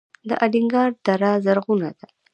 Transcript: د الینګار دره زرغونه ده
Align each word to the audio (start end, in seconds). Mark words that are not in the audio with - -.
د 0.29 0.31
الینګار 0.43 0.89
دره 1.05 1.31
زرغونه 1.45 1.89
ده 1.97 2.05